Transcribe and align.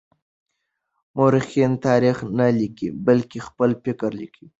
مورخين 1.15 1.71
تاريخ 1.85 2.17
نه 2.37 2.45
ليکي 2.57 2.87
بلکې 3.05 3.37
خپل 3.47 3.69
فکر 3.83 4.09
ليکي. 4.19 4.45